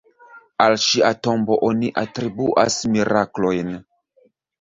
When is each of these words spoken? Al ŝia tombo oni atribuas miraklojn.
Al 0.63 0.77
ŝia 0.85 1.09
tombo 1.27 1.57
oni 1.67 1.91
atribuas 2.03 2.79
miraklojn. 2.95 3.71